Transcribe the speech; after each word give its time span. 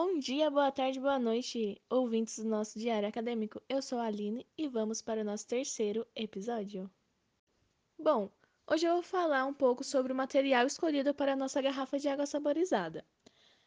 Bom 0.00 0.16
dia, 0.16 0.48
boa 0.48 0.70
tarde, 0.70 1.00
boa 1.00 1.18
noite, 1.18 1.82
ouvintes 1.90 2.38
do 2.38 2.48
nosso 2.48 2.78
Diário 2.78 3.08
Acadêmico. 3.08 3.60
Eu 3.68 3.82
sou 3.82 3.98
a 3.98 4.04
Aline 4.04 4.46
e 4.56 4.68
vamos 4.68 5.02
para 5.02 5.22
o 5.22 5.24
nosso 5.24 5.44
terceiro 5.44 6.06
episódio. 6.14 6.88
Bom, 7.98 8.30
hoje 8.70 8.86
eu 8.86 8.92
vou 8.92 9.02
falar 9.02 9.44
um 9.44 9.52
pouco 9.52 9.82
sobre 9.82 10.12
o 10.12 10.14
material 10.14 10.64
escolhido 10.68 11.12
para 11.12 11.32
a 11.32 11.36
nossa 11.36 11.60
garrafa 11.60 11.98
de 11.98 12.08
água 12.08 12.26
saborizada. 12.26 13.04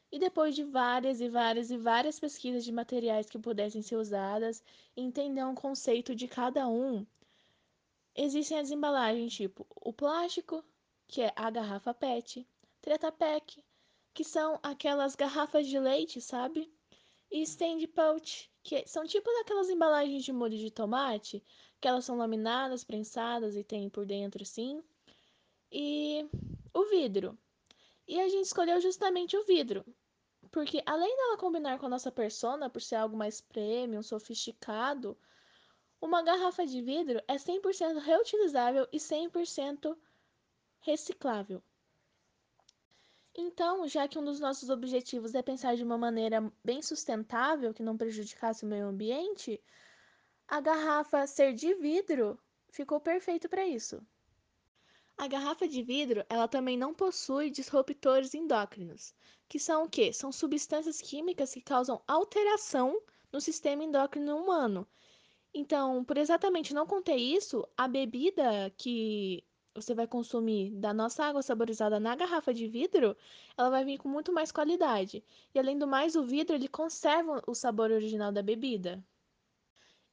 E 0.09 0.17
depois 0.17 0.55
de 0.55 0.63
várias 0.63 1.19
e 1.19 1.27
várias 1.27 1.69
e 1.69 1.75
várias 1.77 2.17
pesquisas 2.17 2.63
de 2.63 2.71
materiais 2.71 3.29
que 3.29 3.37
pudessem 3.37 3.81
ser 3.81 3.97
usadas 3.97 4.63
entender 4.95 5.43
um 5.43 5.53
conceito 5.53 6.15
de 6.15 6.29
cada 6.29 6.65
um, 6.65 7.05
existem 8.15 8.57
as 8.57 8.71
embalagens 8.71 9.33
tipo 9.33 9.67
o 9.75 9.91
plástico, 9.91 10.63
que 11.09 11.23
é 11.23 11.33
a 11.35 11.49
garrafa 11.49 11.93
PET, 11.93 12.47
Treta 12.81 13.11
Pak, 13.11 13.61
que 14.13 14.23
são 14.23 14.59
aquelas 14.61 15.15
garrafas 15.15 15.67
de 15.67 15.79
leite, 15.79 16.21
sabe? 16.21 16.71
E 17.31 17.41
stand 17.43 17.87
pouch, 17.95 18.51
que 18.61 18.85
são 18.87 19.05
tipo 19.05 19.31
daquelas 19.39 19.69
embalagens 19.69 20.23
de 20.23 20.33
molho 20.33 20.57
de 20.57 20.69
tomate, 20.69 21.43
que 21.79 21.87
elas 21.87 22.05
são 22.05 22.17
laminadas, 22.17 22.83
prensadas 22.83 23.55
e 23.55 23.63
tem 23.63 23.89
por 23.89 24.05
dentro 24.05 24.43
assim. 24.43 24.83
E 25.71 26.29
o 26.73 26.85
vidro. 26.85 27.37
E 28.07 28.19
a 28.19 28.27
gente 28.27 28.45
escolheu 28.45 28.81
justamente 28.81 29.37
o 29.37 29.45
vidro, 29.45 29.85
porque 30.51 30.83
além 30.85 31.15
dela 31.15 31.37
combinar 31.37 31.79
com 31.79 31.85
a 31.85 31.89
nossa 31.89 32.11
persona 32.11 32.69
por 32.69 32.81
ser 32.81 32.95
algo 32.95 33.15
mais 33.15 33.39
premium, 33.39 34.03
sofisticado, 34.03 35.17
uma 36.01 36.21
garrafa 36.21 36.65
de 36.65 36.81
vidro 36.81 37.21
é 37.27 37.35
100% 37.35 37.99
reutilizável 37.99 38.87
e 38.91 38.97
100% 38.97 39.95
reciclável. 40.81 41.63
Então, 43.35 43.87
já 43.87 44.07
que 44.07 44.19
um 44.19 44.25
dos 44.25 44.39
nossos 44.39 44.69
objetivos 44.69 45.33
é 45.33 45.41
pensar 45.41 45.75
de 45.75 45.83
uma 45.83 45.97
maneira 45.97 46.51
bem 46.63 46.81
sustentável, 46.81 47.73
que 47.73 47.83
não 47.83 47.97
prejudicasse 47.97 48.65
o 48.65 48.67
meio 48.67 48.87
ambiente, 48.87 49.61
a 50.47 50.59
garrafa 50.59 51.25
ser 51.25 51.53
de 51.53 51.73
vidro 51.75 52.37
ficou 52.69 52.99
perfeito 52.99 53.47
para 53.47 53.65
isso. 53.65 54.05
A 55.17 55.27
garrafa 55.27 55.67
de 55.67 55.81
vidro, 55.81 56.25
ela 56.27 56.47
também 56.47 56.77
não 56.77 56.93
possui 56.93 57.49
disruptores 57.49 58.33
endócrinos, 58.33 59.13
que 59.47 59.59
são 59.59 59.83
o 59.83 59.89
quê? 59.89 60.11
São 60.11 60.31
substâncias 60.31 60.99
químicas 60.99 61.53
que 61.53 61.61
causam 61.61 62.03
alteração 62.07 63.01
no 63.31 63.39
sistema 63.39 63.83
endócrino 63.83 64.35
humano. 64.35 64.87
Então, 65.53 66.03
por 66.03 66.17
exatamente 66.17 66.73
não 66.73 66.87
conter 66.87 67.17
isso, 67.17 67.67
a 67.77 67.87
bebida 67.87 68.73
que 68.77 69.43
você 69.73 69.93
vai 69.93 70.07
consumir 70.07 70.71
da 70.71 70.93
nossa 70.93 71.23
água 71.25 71.41
saborizada 71.41 71.99
na 71.99 72.15
garrafa 72.15 72.53
de 72.53 72.67
vidro, 72.67 73.15
ela 73.57 73.69
vai 73.69 73.85
vir 73.85 73.97
com 73.97 74.09
muito 74.09 74.31
mais 74.33 74.51
qualidade. 74.51 75.23
E 75.53 75.59
além 75.59 75.77
do 75.77 75.87
mais, 75.87 76.15
o 76.15 76.23
vidro 76.23 76.55
ele 76.55 76.67
conserva 76.67 77.41
o 77.47 77.55
sabor 77.55 77.91
original 77.91 78.31
da 78.31 78.41
bebida. 78.41 79.03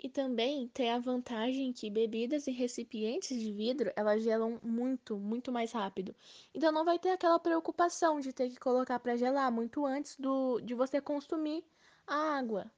E 0.00 0.08
também 0.08 0.68
tem 0.68 0.90
a 0.92 0.98
vantagem 0.98 1.72
que 1.72 1.90
bebidas 1.90 2.46
em 2.46 2.52
recipientes 2.52 3.36
de 3.38 3.52
vidro, 3.52 3.92
elas 3.96 4.22
gelam 4.22 4.60
muito, 4.62 5.18
muito 5.18 5.50
mais 5.50 5.72
rápido. 5.72 6.14
Então 6.54 6.70
não 6.70 6.84
vai 6.84 6.98
ter 6.98 7.10
aquela 7.10 7.38
preocupação 7.38 8.20
de 8.20 8.32
ter 8.32 8.48
que 8.50 8.60
colocar 8.60 9.00
para 9.00 9.16
gelar 9.16 9.50
muito 9.50 9.84
antes 9.84 10.16
do 10.16 10.60
de 10.60 10.74
você 10.74 11.00
consumir 11.00 11.64
a 12.06 12.14
água. 12.38 12.70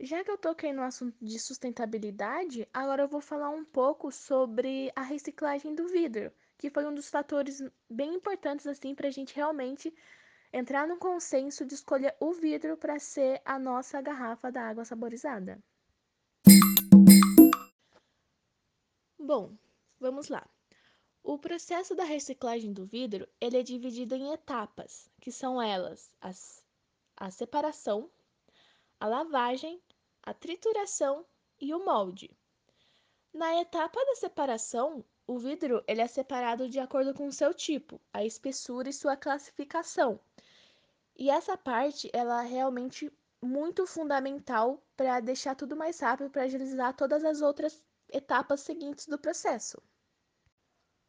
Já 0.00 0.22
que 0.22 0.30
eu 0.30 0.38
toquei 0.38 0.72
no 0.72 0.82
assunto 0.82 1.16
de 1.20 1.40
sustentabilidade, 1.40 2.68
agora 2.72 3.02
eu 3.02 3.08
vou 3.08 3.20
falar 3.20 3.50
um 3.50 3.64
pouco 3.64 4.12
sobre 4.12 4.92
a 4.94 5.02
reciclagem 5.02 5.74
do 5.74 5.88
vidro, 5.88 6.32
que 6.56 6.70
foi 6.70 6.86
um 6.86 6.94
dos 6.94 7.10
fatores 7.10 7.60
bem 7.90 8.14
importantes 8.14 8.68
assim 8.68 8.94
para 8.94 9.08
a 9.08 9.10
gente 9.10 9.34
realmente 9.34 9.92
entrar 10.52 10.86
no 10.86 10.98
consenso 10.98 11.66
de 11.66 11.74
escolher 11.74 12.14
o 12.20 12.32
vidro 12.32 12.76
para 12.76 13.00
ser 13.00 13.42
a 13.44 13.58
nossa 13.58 14.00
garrafa 14.00 14.52
da 14.52 14.62
água 14.62 14.84
saborizada. 14.84 15.58
Bom, 19.18 19.52
vamos 19.98 20.28
lá. 20.28 20.48
O 21.24 21.36
processo 21.38 21.96
da 21.96 22.04
reciclagem 22.04 22.72
do 22.72 22.86
vidro 22.86 23.28
ele 23.40 23.58
é 23.58 23.62
dividido 23.64 24.14
em 24.14 24.32
etapas, 24.32 25.10
que 25.20 25.32
são 25.32 25.60
elas 25.60 26.08
as, 26.20 26.64
a 27.16 27.32
separação, 27.32 28.08
a 29.00 29.06
lavagem, 29.06 29.80
a 30.28 30.34
trituração 30.34 31.24
e 31.58 31.72
o 31.72 31.82
molde. 31.82 32.30
Na 33.32 33.62
etapa 33.62 33.98
da 34.04 34.14
separação, 34.14 35.02
o 35.26 35.38
vidro 35.38 35.82
ele 35.88 36.02
é 36.02 36.06
separado 36.06 36.68
de 36.68 36.78
acordo 36.78 37.14
com 37.14 37.28
o 37.28 37.32
seu 37.32 37.54
tipo, 37.54 37.98
a 38.12 38.22
espessura 38.22 38.90
e 38.90 38.92
sua 38.92 39.16
classificação. 39.16 40.20
E 41.16 41.30
essa 41.30 41.56
parte 41.56 42.10
ela 42.12 42.44
é 42.44 42.46
realmente 42.46 43.10
muito 43.40 43.86
fundamental 43.86 44.82
para 44.94 45.18
deixar 45.20 45.54
tudo 45.54 45.74
mais 45.74 45.98
rápido 45.98 46.28
para 46.28 46.42
agilizar 46.42 46.94
todas 46.94 47.24
as 47.24 47.40
outras 47.40 47.82
etapas 48.12 48.60
seguintes 48.60 49.06
do 49.06 49.16
processo. 49.16 49.80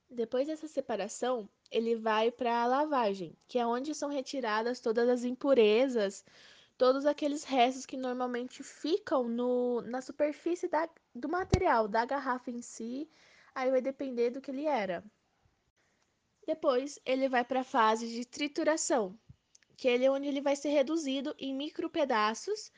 Depois 0.09 0.47
dessa 0.47 0.69
separação, 0.69 1.49
ele 1.69 1.97
vai 1.97 2.31
para 2.31 2.63
a 2.63 2.67
lavagem, 2.67 3.37
que 3.49 3.59
é 3.59 3.67
onde 3.67 3.93
são 3.93 4.09
retiradas 4.09 4.79
todas 4.79 5.09
as 5.09 5.25
impurezas, 5.25 6.23
todos 6.79 7.05
aqueles 7.05 7.43
restos 7.43 7.85
que 7.85 7.97
normalmente 7.97 8.63
ficam 8.63 9.27
no, 9.27 9.81
na 9.81 10.01
superfície 10.01 10.69
da, 10.69 10.87
do 11.13 11.27
material, 11.27 11.89
da 11.89 12.05
garrafa 12.05 12.49
em 12.49 12.61
si, 12.61 13.09
aí 13.53 13.69
vai 13.69 13.81
depender 13.81 14.29
do 14.29 14.39
que 14.39 14.49
ele 14.49 14.65
era. 14.65 15.03
Depois 16.47 16.97
ele 17.05 17.27
vai 17.27 17.43
para 17.43 17.59
a 17.59 17.65
fase 17.65 18.07
de 18.07 18.23
trituração, 18.23 19.19
que 19.75 19.89
ele 19.89 20.05
é 20.05 20.09
onde 20.09 20.29
ele 20.29 20.39
vai 20.39 20.55
ser 20.55 20.69
reduzido 20.69 21.35
em 21.37 21.53
micro 21.53 21.89
pedaços 21.89 22.71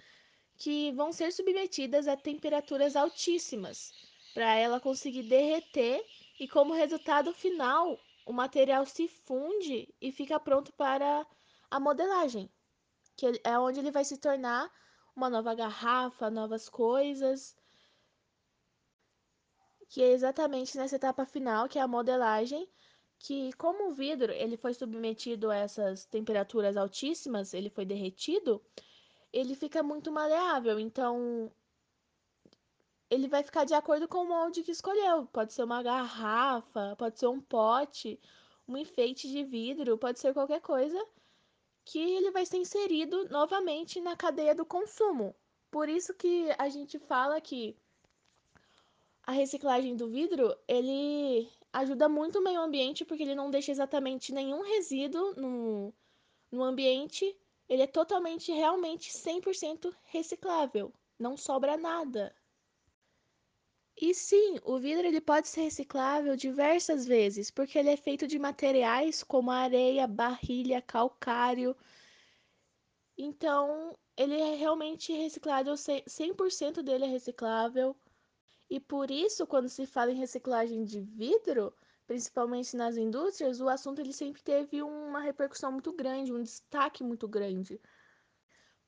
que 0.57 0.91
vão 0.94 1.13
ser 1.13 1.31
submetidas 1.31 2.07
a 2.07 2.17
temperaturas 2.17 2.95
altíssimas 2.95 3.94
para 4.34 4.56
ela 4.56 4.79
conseguir 4.79 5.23
derreter 5.29 6.03
e 6.40 6.47
como 6.47 6.73
resultado 6.73 7.31
final 7.34 8.00
o 8.25 8.34
material 8.34 8.84
se 8.84 9.07
funde 9.07 9.94
e 10.01 10.11
fica 10.11 10.40
pronto 10.40 10.73
para 10.73 11.23
a 11.69 11.79
modelagem 11.79 12.50
que 13.22 13.40
é 13.44 13.59
onde 13.59 13.80
ele 13.80 13.92
vai 13.92 14.04
se 14.04 14.18
tornar 14.18 14.68
uma 15.16 15.30
nova 15.30 15.54
garrafa, 15.54 16.32
novas 16.32 16.68
coisas. 16.68 17.56
Que 19.88 20.02
é 20.02 20.12
exatamente 20.12 20.76
nessa 20.76 20.96
etapa 20.96 21.24
final, 21.24 21.70
que 21.70 21.78
é 21.78 21.84
a 21.84 21.88
modelagem, 21.88 22.68
que 23.20 23.54
como 23.54 23.90
o 23.90 23.94
vidro 23.94 24.32
ele 24.32 24.58
foi 24.58 24.74
submetido 24.74 25.52
a 25.52 25.56
essas 25.56 26.04
temperaturas 26.06 26.76
altíssimas, 26.76 27.54
ele 27.54 27.70
foi 27.70 27.86
derretido, 27.86 28.59
ele 29.32 29.53
fica 29.53 29.84
muito 29.84 30.12
maleável. 30.12 30.80
Então, 30.80 31.52
ele 33.08 33.28
vai 33.28 33.44
ficar 33.44 33.66
de 33.66 33.76
acordo 33.76 34.08
com 34.08 34.24
o 34.24 34.28
molde 34.28 34.64
que 34.64 34.72
escolheu. 34.72 35.28
Pode 35.28 35.53
ser 35.53 35.64
uma 35.64 35.84
garrafa, 35.84 36.96
pode 36.98 37.20
ser 37.20 37.28
um 37.28 37.40
pote, 37.40 38.20
um 38.68 38.76
enfeite 38.76 39.30
de 39.30 39.44
vidro, 39.44 39.96
pode 39.96 40.20
ser 40.20 40.34
qualquer 40.34 40.62
coisa 40.62 41.00
que 41.86 42.00
ele 42.00 42.31
vai 42.31 42.46
ser 42.46 42.58
inserido 42.58 43.28
novamente 43.30 44.00
na 44.00 44.16
cadeia 44.16 44.56
do 44.56 44.66
consumo. 44.66 45.36
Por 45.69 45.90
isso 45.90 46.14
que 46.14 46.50
a 46.58 46.69
gente 46.69 47.00
fala 47.00 47.40
que 47.42 47.75
a 49.24 49.31
reciclagem 49.31 49.96
do 49.96 50.09
vidro, 50.09 50.56
ele 50.68 51.50
ajuda 51.72 52.09
muito 52.09 52.40
o 52.40 52.44
meio 52.44 52.59
ambiente 52.59 53.06
porque 53.06 53.24
ele 53.24 53.36
não 53.36 53.50
deixa 53.50 53.72
exatamente 53.72 54.34
nenhum 54.34 54.62
resíduo 54.62 55.34
no, 55.36 55.94
no 56.52 56.64
ambiente. 56.64 57.36
Ele 57.70 57.84
é 57.84 57.88
totalmente, 57.88 58.52
realmente 58.52 59.12
100% 59.12 59.94
reciclável. 60.06 60.91
Não 61.18 61.38
sobra 61.38 61.78
nada. 61.78 62.36
E 64.01 64.16
sim, 64.16 64.59
o 64.63 64.79
vidro 64.79 65.06
ele 65.06 65.22
pode 65.22 65.47
ser 65.47 65.62
reciclável 65.62 66.35
diversas 66.35 67.06
vezes, 67.06 67.52
porque 67.52 67.78
ele 67.78 67.91
é 67.91 67.96
feito 67.96 68.28
de 68.28 68.40
materiais 68.40 69.22
como 69.22 69.52
areia, 69.52 70.08
barrilha, 70.08 70.81
calcário. 70.81 71.78
Então, 73.16 73.96
ele 74.17 74.34
é 74.34 74.55
realmente 74.55 75.14
reciclável, 75.14 75.76
100% 75.76 76.81
dele 76.81 77.05
é 77.05 77.08
reciclável. 77.08 77.96
E 78.67 78.79
por 78.79 79.11
isso, 79.11 79.46
quando 79.46 79.70
se 79.70 79.85
fala 79.85 80.11
em 80.11 80.16
reciclagem 80.16 80.84
de 80.84 80.99
vidro, 80.99 81.72
principalmente 82.08 82.76
nas 82.76 82.97
indústrias, 82.97 83.61
o 83.61 83.70
assunto 83.70 83.99
ele 83.99 84.14
sempre 84.14 84.41
teve 84.41 84.81
uma 84.81 85.22
repercussão 85.22 85.72
muito 85.72 85.93
grande, 85.93 86.34
um 86.34 86.41
destaque 86.41 87.03
muito 87.03 87.28
grande. 87.28 87.79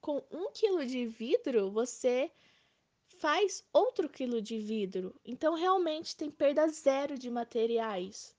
Com 0.02 0.26
um 0.32 0.52
quilo 0.52 0.84
de 0.84 1.06
vidro, 1.06 1.70
você 1.70 2.32
faz 3.24 3.64
outro 3.72 4.10
quilo 4.10 4.42
de 4.42 4.58
vidro. 4.60 5.16
Então, 5.24 5.54
realmente 5.54 6.14
tem 6.14 6.30
perda 6.30 6.68
zero 6.68 7.18
de 7.18 7.32
materiais. 7.32 8.36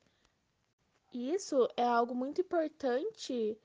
E 1.10 1.32
isso 1.32 1.66
é 1.74 1.82
algo 1.82 2.14
muito 2.14 2.42
importante 2.42 3.56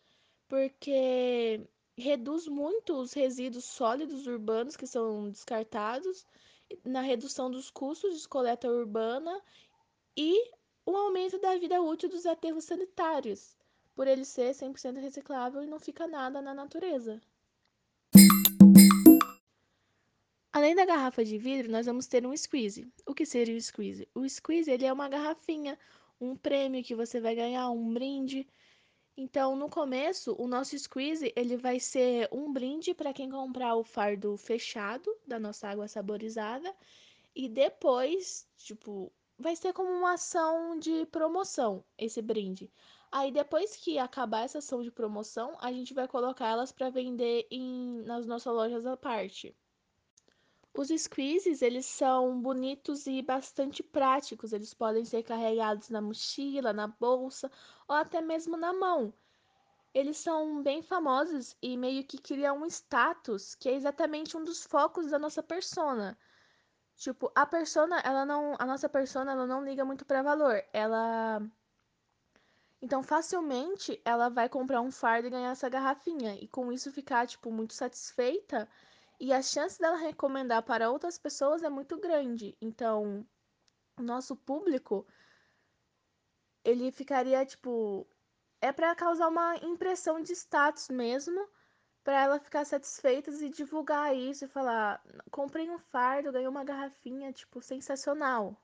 porque 0.47 1.59
reduz 1.97 2.47
muito 2.47 2.93
os 2.93 3.11
resíduos 3.11 3.65
sólidos 3.65 4.27
urbanos 4.27 4.77
que 4.77 4.87
são 4.87 5.29
descartados, 5.29 6.25
na 6.85 7.01
redução 7.01 7.51
dos 7.51 7.69
custos 7.69 8.21
de 8.21 8.27
coleta 8.29 8.71
urbana 8.71 9.41
e 10.15 10.53
o 10.85 10.95
aumento 10.95 11.37
da 11.37 11.57
vida 11.57 11.81
útil 11.81 12.07
dos 12.07 12.25
aterros 12.25 12.63
sanitários, 12.63 13.57
por 13.93 14.07
ele 14.07 14.23
ser 14.23 14.51
100% 14.53 15.01
reciclável 15.01 15.61
e 15.61 15.67
não 15.67 15.79
fica 15.79 16.07
nada 16.07 16.41
na 16.41 16.53
natureza. 16.53 17.21
Além 20.59 20.75
da 20.75 20.83
garrafa 20.83 21.23
de 21.23 21.37
vidro, 21.37 21.71
nós 21.71 21.85
vamos 21.85 22.05
ter 22.05 22.27
um 22.27 22.35
squeeze. 22.35 22.85
O 23.05 23.15
que 23.15 23.25
seria 23.25 23.55
o 23.55 23.61
squeeze? 23.61 24.09
O 24.13 24.27
squeeze 24.27 24.69
ele 24.69 24.85
é 24.85 24.91
uma 24.91 25.07
garrafinha, 25.07 25.79
um 26.19 26.35
prêmio 26.35 26.83
que 26.83 26.93
você 26.93 27.21
vai 27.21 27.33
ganhar, 27.33 27.69
um 27.69 27.93
brinde. 27.93 28.45
Então, 29.15 29.55
no 29.55 29.69
começo, 29.69 30.35
o 30.37 30.49
nosso 30.49 30.77
squeeze 30.77 31.31
ele 31.33 31.55
vai 31.55 31.79
ser 31.79 32.27
um 32.29 32.51
brinde 32.51 32.93
para 32.93 33.13
quem 33.13 33.29
comprar 33.29 33.73
o 33.77 33.85
fardo 33.85 34.35
fechado 34.35 35.09
da 35.25 35.39
nossa 35.39 35.65
água 35.65 35.87
saborizada 35.87 36.75
e 37.33 37.47
depois, 37.47 38.45
tipo, 38.57 39.09
vai 39.37 39.55
ser 39.55 39.71
como 39.71 39.89
uma 39.89 40.15
ação 40.15 40.77
de 40.77 41.05
promoção 41.05 41.85
esse 41.97 42.21
brinde. 42.21 42.69
Aí 43.09 43.31
depois 43.31 43.77
que 43.77 43.97
acabar 43.97 44.43
essa 44.43 44.57
ação 44.57 44.83
de 44.83 44.91
promoção, 44.91 45.55
a 45.61 45.71
gente 45.71 45.93
vai 45.93 46.05
colocar 46.05 46.49
elas 46.49 46.73
para 46.73 46.89
vender 46.89 47.47
em, 47.49 48.01
nas 48.01 48.25
nossas 48.25 48.53
lojas 48.53 48.85
à 48.85 48.97
parte. 48.97 49.55
Os 50.79 50.87
squeezes, 50.87 51.61
eles 51.61 51.85
são 51.85 52.39
bonitos 52.39 53.05
e 53.05 53.21
bastante 53.21 53.83
práticos. 53.83 54.53
Eles 54.53 54.73
podem 54.73 55.03
ser 55.03 55.23
carregados 55.23 55.89
na 55.89 55.99
mochila, 55.99 56.71
na 56.71 56.87
bolsa 56.87 57.51
ou 57.85 57.97
até 57.97 58.21
mesmo 58.21 58.55
na 58.55 58.71
mão. 58.71 59.13
Eles 59.93 60.15
são 60.15 60.63
bem 60.63 60.81
famosos 60.81 61.53
e 61.61 61.75
meio 61.75 62.05
que 62.05 62.17
criam 62.17 62.61
um 62.61 62.65
status 62.65 63.55
que 63.55 63.67
é 63.67 63.73
exatamente 63.73 64.37
um 64.37 64.43
dos 64.45 64.63
focos 64.63 65.07
da 65.07 65.19
nossa 65.19 65.43
persona. 65.43 66.17
Tipo, 66.95 67.29
a 67.35 67.45
persona, 67.45 67.99
ela 67.99 68.25
não, 68.25 68.55
a 68.57 68.65
nossa 68.65 68.87
persona, 68.87 69.33
ela 69.33 69.45
não 69.45 69.65
liga 69.65 69.83
muito 69.83 70.05
para 70.05 70.23
valor. 70.23 70.63
Ela 70.71 71.41
então, 72.81 73.03
facilmente 73.03 74.01
ela 74.05 74.29
vai 74.29 74.47
comprar 74.47 74.79
um 74.79 74.91
fardo 74.91 75.27
e 75.27 75.29
ganhar 75.29 75.51
essa 75.51 75.67
garrafinha 75.67 76.35
e 76.35 76.47
com 76.47 76.71
isso 76.71 76.89
ficar 76.89 77.27
tipo 77.27 77.51
muito 77.51 77.73
satisfeita 77.73 78.69
e 79.19 79.33
a 79.33 79.41
chance 79.41 79.79
dela 79.79 79.97
recomendar 79.97 80.63
para 80.63 80.89
outras 80.89 81.17
pessoas 81.17 81.63
é 81.63 81.69
muito 81.69 81.97
grande. 81.99 82.57
Então, 82.61 83.25
o 83.97 84.01
nosso 84.01 84.35
público 84.35 85.05
ele 86.63 86.91
ficaria 86.91 87.45
tipo 87.45 88.07
é 88.61 88.71
para 88.71 88.95
causar 88.95 89.27
uma 89.29 89.55
impressão 89.57 90.21
de 90.21 90.33
status 90.33 90.89
mesmo, 90.89 91.47
para 92.03 92.21
ela 92.21 92.39
ficar 92.39 92.65
satisfeita 92.65 93.31
e 93.31 93.49
divulgar 93.49 94.15
isso 94.15 94.45
e 94.45 94.47
falar: 94.47 95.01
"Comprei 95.31 95.69
um 95.69 95.79
fardo, 95.79 96.31
ganhei 96.31 96.47
uma 96.47 96.63
garrafinha, 96.63 97.31
tipo, 97.33 97.61
sensacional". 97.61 98.57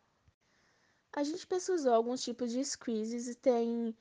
A 1.13 1.23
gente 1.23 1.47
pesquisou 1.47 1.93
alguns 1.93 2.21
tipos 2.21 2.51
de 2.51 2.63
squeezes 2.63 3.27
e 3.27 3.35
tem 3.35 3.95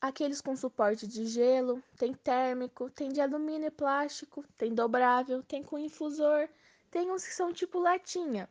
aqueles 0.00 0.40
com 0.40 0.56
suporte 0.56 1.06
de 1.06 1.26
gelo, 1.26 1.82
tem 1.96 2.14
térmico, 2.14 2.90
tem 2.90 3.08
de 3.08 3.20
alumínio 3.20 3.68
e 3.68 3.70
plástico, 3.70 4.44
tem 4.56 4.74
dobrável, 4.74 5.42
tem 5.42 5.62
com 5.62 5.78
infusor, 5.78 6.48
tem 6.90 7.10
uns 7.10 7.24
que 7.24 7.34
são 7.34 7.52
tipo 7.52 7.78
latinha. 7.78 8.48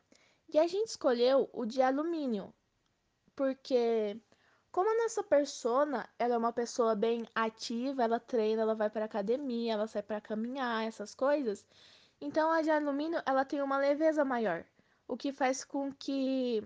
E 0.49 0.59
a 0.59 0.67
gente 0.67 0.89
escolheu 0.89 1.49
o 1.53 1.65
de 1.65 1.81
alumínio, 1.81 2.53
porque 3.35 4.19
como 4.71 4.89
a 4.89 5.03
nossa 5.03 5.23
persona, 5.23 6.07
ela 6.19 6.35
é 6.35 6.37
uma 6.37 6.53
pessoa 6.53 6.93
bem 6.95 7.25
ativa, 7.33 8.03
ela 8.03 8.19
treina, 8.19 8.61
ela 8.61 8.75
vai 8.75 8.89
para 8.89 9.05
academia, 9.05 9.73
ela 9.73 9.87
sai 9.87 10.03
para 10.03 10.21
caminhar, 10.21 10.85
essas 10.85 11.15
coisas. 11.15 11.65
Então 12.21 12.51
a 12.51 12.61
de 12.61 12.69
alumínio, 12.69 13.21
ela 13.25 13.43
tem 13.43 13.61
uma 13.61 13.77
leveza 13.77 14.23
maior, 14.23 14.65
o 15.07 15.17
que 15.17 15.31
faz 15.31 15.63
com 15.63 15.91
que 15.91 16.63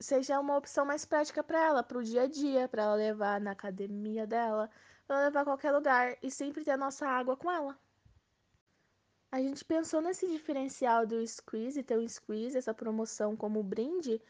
seja 0.00 0.40
uma 0.40 0.56
opção 0.56 0.84
mais 0.84 1.04
prática 1.04 1.44
para 1.44 1.62
ela, 1.62 1.82
para 1.82 1.98
o 1.98 2.02
dia 2.02 2.22
a 2.22 2.26
dia, 2.26 2.66
para 2.66 2.84
ela 2.84 2.94
levar 2.94 3.40
na 3.40 3.52
academia 3.52 4.26
dela, 4.26 4.70
para 5.06 5.16
ela 5.16 5.26
levar 5.26 5.42
a 5.42 5.44
qualquer 5.44 5.72
lugar 5.72 6.16
e 6.22 6.30
sempre 6.30 6.64
ter 6.64 6.72
a 6.72 6.76
nossa 6.76 7.06
água 7.06 7.36
com 7.36 7.50
ela. 7.50 7.78
A 9.30 9.40
gente 9.40 9.64
pensou 9.64 10.00
nesse 10.00 10.26
diferencial 10.26 11.06
do 11.06 11.24
squeeze, 11.26 11.82
ter 11.82 11.98
um 11.98 12.08
squeeze, 12.08 12.58
essa 12.58 12.74
promoção 12.74 13.36
como 13.36 13.62
brinde, 13.62 14.20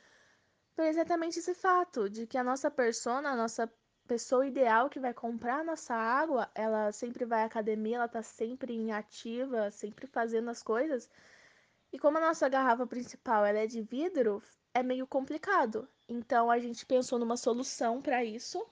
por 0.74 0.84
exatamente 0.84 1.38
esse 1.38 1.54
fato 1.54 2.10
de 2.10 2.26
que 2.26 2.36
a 2.36 2.44
nossa 2.44 2.70
persona, 2.70 3.30
a 3.30 3.36
nossa 3.36 3.72
pessoa 4.06 4.46
ideal 4.46 4.90
que 4.90 4.98
vai 4.98 5.14
comprar 5.14 5.60
a 5.60 5.64
nossa 5.64 5.94
água, 5.94 6.50
ela 6.54 6.90
sempre 6.90 7.24
vai 7.24 7.42
à 7.42 7.46
academia, 7.46 7.96
ela 7.96 8.08
tá 8.08 8.22
sempre 8.22 8.74
em 8.74 8.92
ativa, 8.92 9.70
sempre 9.70 10.06
fazendo 10.06 10.50
as 10.50 10.62
coisas. 10.62 11.08
E 11.92 11.98
como 11.98 12.18
a 12.18 12.20
nossa 12.20 12.48
garrafa 12.48 12.86
principal 12.86 13.46
ela 13.46 13.60
é 13.60 13.66
de 13.66 13.80
vidro, 13.82 14.42
é 14.74 14.82
meio 14.82 15.06
complicado. 15.06 15.88
Então 16.08 16.50
a 16.50 16.58
gente 16.58 16.84
pensou 16.86 17.18
numa 17.18 17.36
solução 17.36 18.00
para 18.00 18.24
isso, 18.24 18.66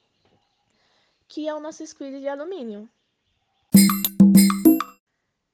que 1.26 1.48
é 1.48 1.54
o 1.54 1.60
nosso 1.60 1.86
squeeze 1.86 2.20
de 2.20 2.28
alumínio. 2.28 2.88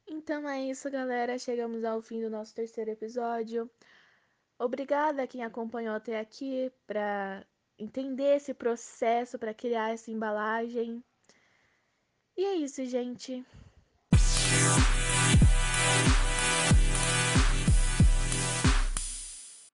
Então 0.07 0.49
é 0.49 0.63
isso, 0.65 0.91
galera. 0.91 1.39
Chegamos 1.39 1.85
ao 1.85 2.01
fim 2.01 2.21
do 2.23 2.31
nosso 2.31 2.55
terceiro 2.55 2.91
episódio. 2.91 3.71
Obrigada 4.59 5.23
a 5.23 5.27
quem 5.27 5.45
acompanhou 5.45 5.95
até 5.95 6.19
aqui 6.19 6.73
para 6.87 7.45
entender 7.79 8.37
esse 8.37 8.55
processo 8.55 9.39
para 9.39 9.53
criar 9.53 9.93
essa 9.93 10.11
embalagem. 10.11 11.03
E 12.37 12.45
é 12.45 12.55
isso, 12.55 12.85
gente. 12.85 13.45